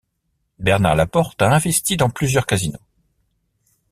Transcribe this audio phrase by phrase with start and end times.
[0.57, 2.81] Bernard Laporte a investi dans plusieurs casinos.